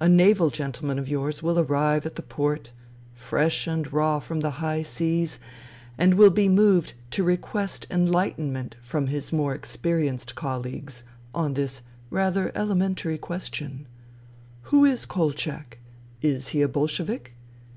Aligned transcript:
A 0.00 0.08
naval 0.08 0.48
gentleman 0.48 0.96
of 0.96 1.08
yours 1.08 1.42
will 1.42 1.58
arrive 1.58 2.06
at 2.06 2.14
the 2.14 2.22
port, 2.22 2.70
fresh 3.14 3.66
and 3.66 3.92
raw 3.92 4.20
from 4.20 4.38
the 4.38 4.50
high 4.62 4.84
seas, 4.84 5.40
and 5.98 6.14
will 6.14 6.30
be 6.30 6.48
moved 6.48 6.92
to 7.10 7.24
request 7.24 7.84
enlightenment 7.90 8.76
from 8.80 9.08
his 9.08 9.32
more 9.32 9.56
experienced 9.56 10.36
colleagues 10.36 11.02
on 11.34 11.54
this 11.54 11.82
rather 12.10 12.52
elementary 12.54 13.18
question;' 13.18 13.88
Who 14.70 14.84
is 14.84 15.02
INTERVENING 15.02 15.32
IN 15.32 15.32
SIBERIA 15.32 15.36
213 15.36 15.58
Kolchak? 15.58 15.78
Is 16.36 16.48
he 16.50 16.62
a 16.62 16.68
Bolshevik 16.68 17.32